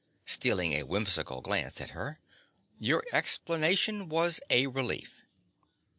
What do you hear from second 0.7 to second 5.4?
a whimsical glance at her.) Your explanation was a relief.